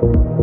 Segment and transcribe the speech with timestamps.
[0.00, 0.37] you